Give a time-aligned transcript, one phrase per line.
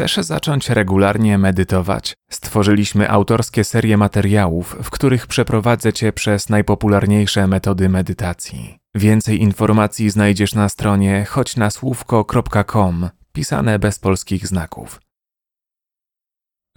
[0.00, 2.14] Chcesz zacząć regularnie medytować?
[2.30, 8.78] Stworzyliśmy autorskie serie materiałów, w których przeprowadzę Cię przez najpopularniejsze metody medytacji.
[8.94, 15.00] Więcej informacji znajdziesz na stronie choćnasłówko.com, pisane bez polskich znaków.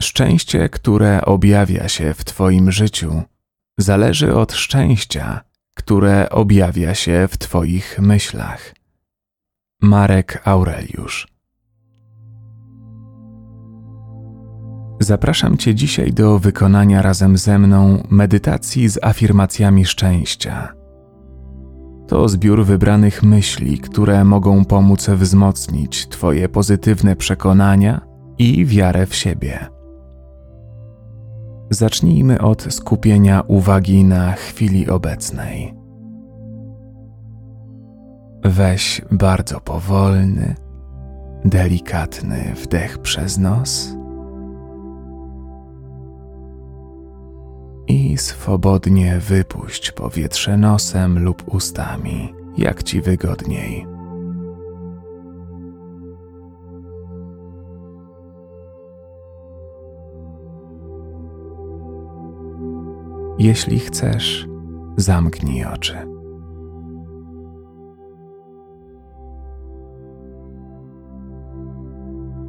[0.02, 3.24] Szczęście, które objawia się w Twoim życiu,
[3.78, 5.42] zależy od szczęścia,
[5.74, 8.76] które objawia się w Twoich myślach.
[9.82, 11.33] Marek Aureliusz
[15.04, 20.74] Zapraszam Cię dzisiaj do wykonania razem ze mną medytacji z afirmacjami szczęścia.
[22.08, 28.02] To zbiór wybranych myśli, które mogą pomóc wzmocnić Twoje pozytywne przekonania
[28.38, 29.68] i wiarę w siebie.
[31.70, 35.74] Zacznijmy od skupienia uwagi na chwili obecnej.
[38.44, 40.56] Weź bardzo powolny,
[41.46, 44.03] delikatny wdech przez nos
[48.18, 53.88] swobodnie wypuść powietrze nosem lub ustami, jak ci wygodniej.
[63.40, 64.48] Jeśli chcesz,
[64.98, 65.98] zamknij oczy.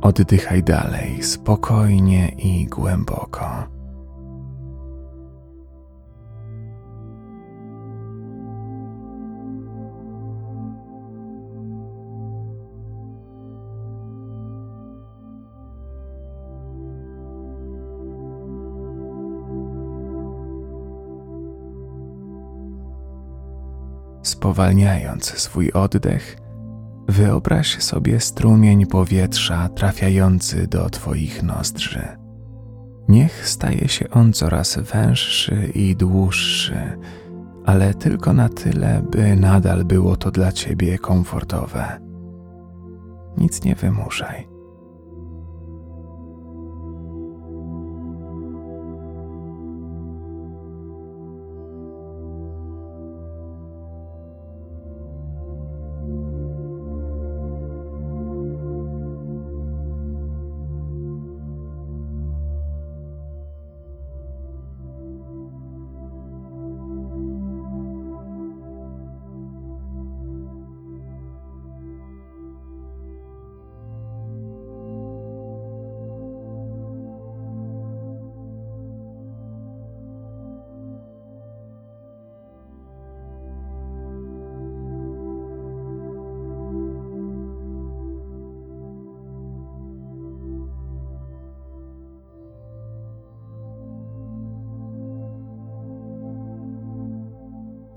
[0.01, 3.74] Oddychaj dalej, spokojnie i głęboko.
[24.25, 26.37] Spowalniając swój oddech,
[27.09, 32.09] wyobraź sobie strumień powietrza trafiający do Twoich nozdrzy.
[33.09, 36.99] Niech staje się on coraz węższy i dłuższy,
[37.67, 42.01] ale tylko na tyle, by nadal było to dla Ciebie komfortowe.
[43.39, 44.54] Nic nie wymuszaj.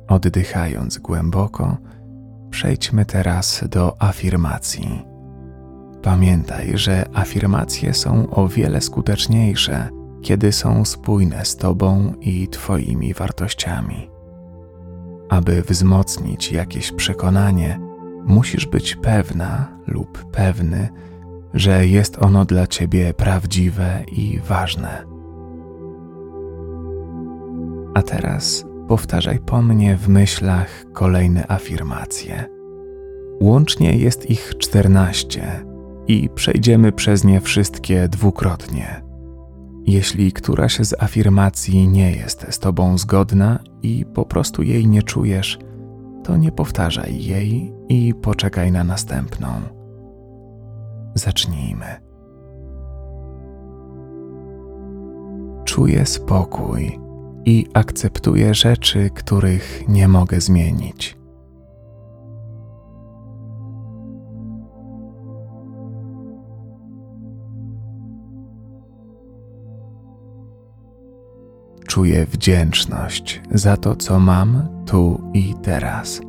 [0.08, 1.78] Oddychając głęboko,
[2.50, 5.06] przejdźmy teraz do afirmacji.
[6.02, 9.90] Pamiętaj, że afirmacje są o wiele skuteczniejsze,
[10.22, 14.10] kiedy są spójne z Tobą i Twoimi wartościami.
[15.30, 17.80] Aby wzmocnić jakieś przekonanie,
[18.26, 20.90] musisz być pewna lub pewny,
[21.54, 25.04] że jest ono dla Ciebie prawdziwe i ważne.
[27.94, 32.46] A teraz powtarzaj po mnie w myślach kolejne afirmacje.
[33.42, 35.66] Łącznie jest ich czternaście
[36.08, 39.04] i przejdziemy przez nie wszystkie dwukrotnie.
[39.86, 45.60] Jeśli któraś z afirmacji nie jest z Tobą zgodna i po prostu jej nie czujesz,
[46.24, 49.48] to nie powtarzaj jej i poczekaj na następną.
[51.16, 51.86] Zacznijmy.
[55.66, 57.07] Czuję spokój
[57.48, 61.18] i akceptuję rzeczy, których nie mogę zmienić.
[71.88, 76.22] Czuję wdzięczność za to, co mam tu i teraz.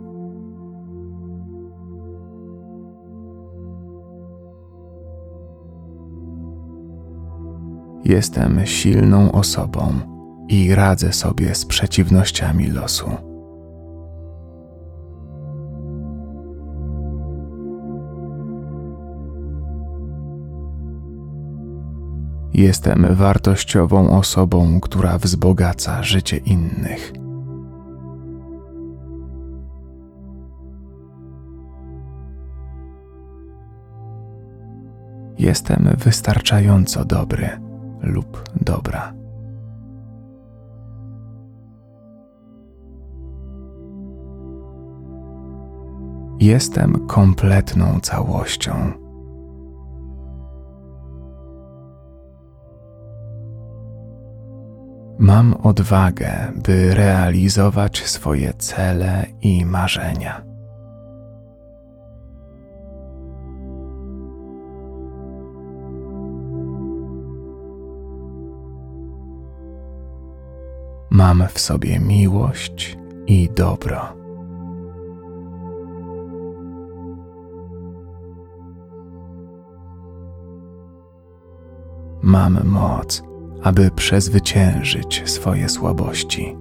[8.04, 10.17] Jestem silną osobą
[10.48, 13.10] i radzę sobie z przeciwnościami losu.
[22.54, 27.12] Jestem wartościową osobą, która wzbogaca życie innych.
[35.38, 37.48] Jestem wystarczająco dobry
[38.02, 39.17] lub dobra.
[46.40, 48.92] Jestem kompletną całością.
[55.18, 60.44] Mam odwagę, by realizować swoje cele i marzenia.
[71.10, 74.17] Mam w sobie miłość i dobro.
[82.28, 83.22] Mam moc,
[83.62, 86.56] aby przezwyciężyć swoje słabości.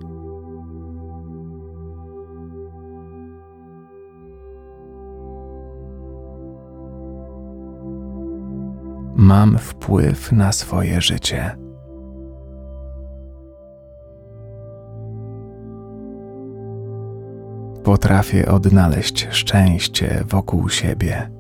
[9.15, 11.57] Mam wpływ na swoje życie.
[17.83, 21.36] Potrafię odnaleźć szczęście wokół siebie.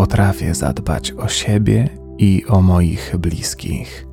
[0.00, 1.88] Potrafię zadbać o siebie
[2.18, 4.06] i o moich bliskich.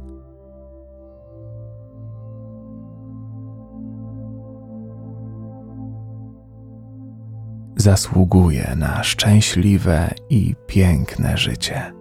[7.75, 11.94] Zasługuję na szczęśliwe i piękne życie.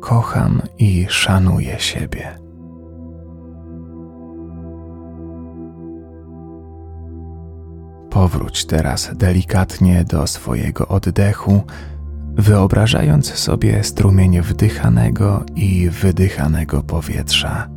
[0.00, 2.41] Kocham i szanuję siebie.
[8.12, 11.62] Powróć teraz delikatnie do swojego oddechu,
[12.34, 17.68] wyobrażając sobie strumień wdychanego i wydychanego powietrza.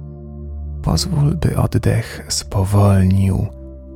[0.82, 3.48] Pozwól, by oddech spowolnił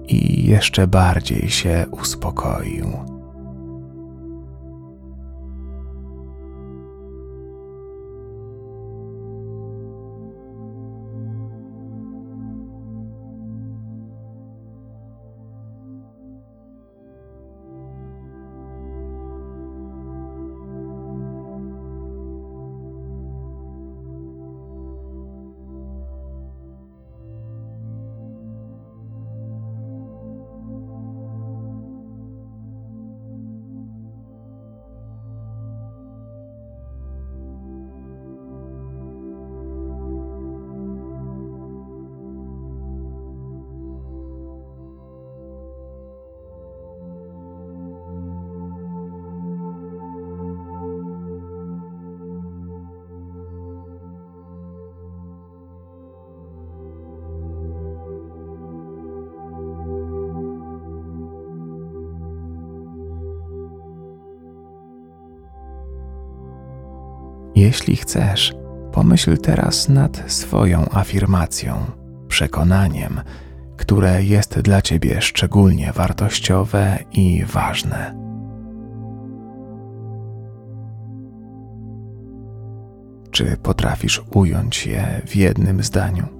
[0.07, 3.08] i jeszcze bardziej się uspokoił.
[67.59, 68.53] Jeśli chcesz,
[68.91, 71.85] pomyśl teraz nad swoją afirmacją,
[72.27, 73.21] przekonaniem,
[73.77, 78.15] które jest dla ciebie szczególnie wartościowe i ważne.
[83.31, 86.38] Czy potrafisz ująć je w jednym zdaniu?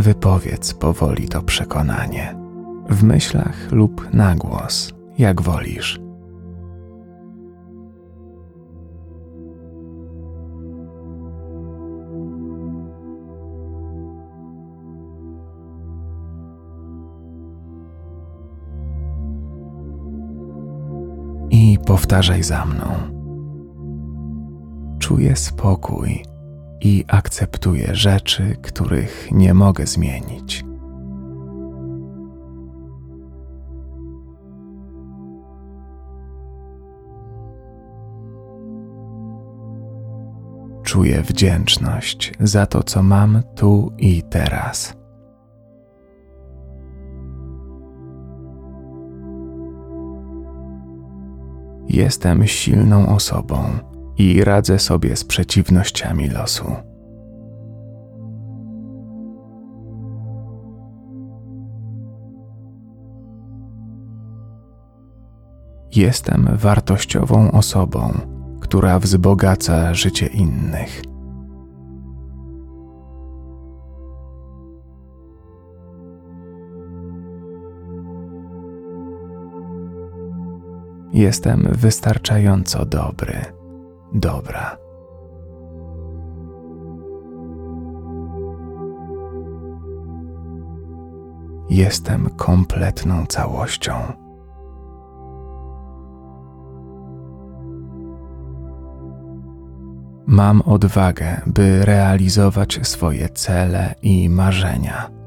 [0.00, 2.36] Wypowiedz powoli to przekonanie,
[2.88, 6.00] w myślach lub na głos, jak wolisz.
[21.50, 22.84] I powtarzaj za mną.
[24.98, 26.29] Czuję spokój
[26.80, 30.64] i akceptuję rzeczy, których nie mogę zmienić.
[40.82, 44.96] Czuję wdzięczność za to, co mam tu i teraz.
[51.88, 53.89] Jestem silną osobą
[54.20, 56.64] i radzę sobie z przeciwnościami losu.
[65.96, 68.12] Jestem wartościową osobą,
[68.60, 71.02] która wzbogaca życie innych.
[81.12, 83.59] Jestem wystarczająco dobry,
[84.12, 84.76] dobra.
[91.70, 93.92] Jestem kompletną całością.
[100.26, 105.19] Mam odwagę, by realizować swoje cele i marzenia.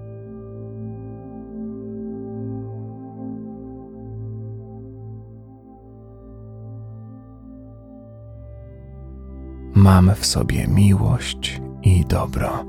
[9.83, 12.65] Mam w sobie miłość i dobro.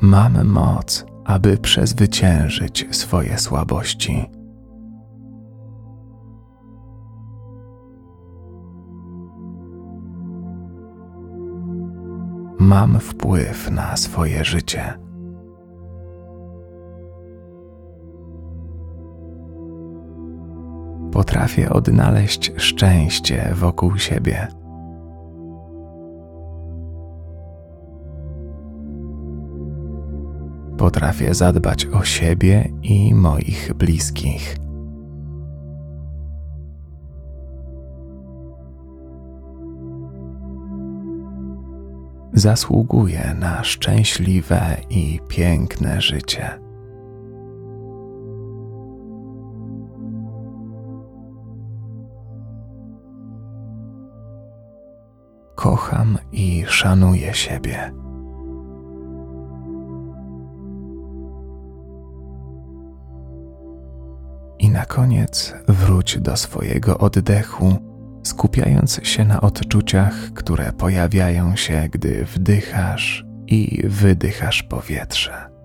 [0.00, 4.30] Mam moc, aby przezwyciężyć swoje słabości.
[12.58, 15.05] Mam wpływ na swoje życie.
[21.16, 24.48] Potrafię odnaleźć szczęście wokół siebie.
[30.78, 34.56] Potrafię zadbać o siebie i moich bliskich.
[42.32, 46.65] Zasługuję na szczęśliwe i piękne życie.
[55.56, 57.92] Kocham i szanuję siebie.
[64.58, 67.76] I na koniec wróć do swojego oddechu,
[68.22, 75.55] skupiając się na odczuciach, które pojawiają się, gdy wdychasz i wydychasz powietrze.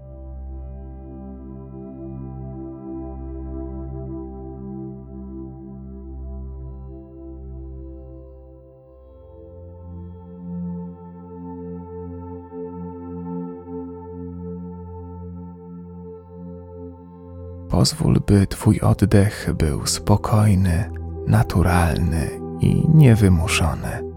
[17.72, 20.92] Pozwól, by Twój oddech był spokojny,
[21.28, 22.30] naturalny
[22.62, 24.11] i niewymuszony.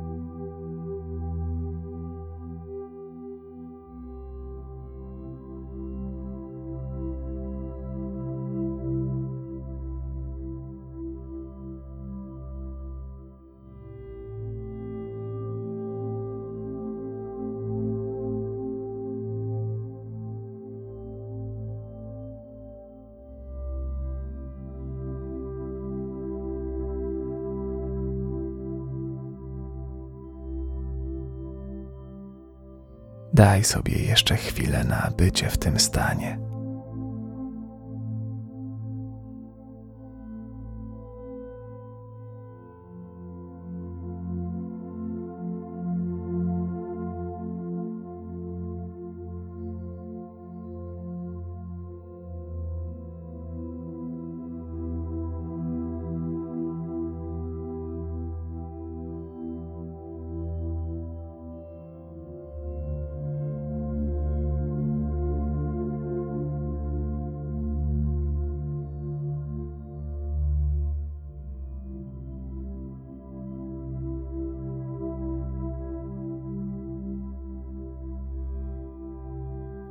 [33.35, 36.44] Daj sobie jeszcze chwilę na bycie w tym stanie.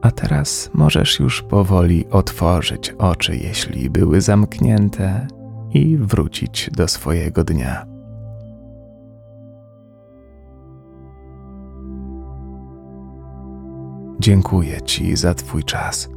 [0.03, 5.27] A teraz możesz już powoli otworzyć oczy, jeśli były zamknięte,
[5.73, 7.85] i wrócić do swojego dnia.
[14.19, 16.09] Dziękuję Ci za Twój czas.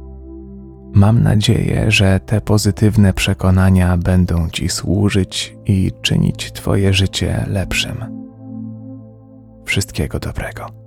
[0.93, 8.05] Mam nadzieję, że te pozytywne przekonania będą Ci służyć i czynić Twoje życie lepszym.
[9.65, 10.86] Wszystkiego dobrego.